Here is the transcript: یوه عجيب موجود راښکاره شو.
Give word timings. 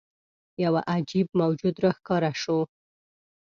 یوه 0.63 0.81
عجيب 0.93 1.27
موجود 1.41 1.75
راښکاره 1.83 2.31
شو. 2.41 2.59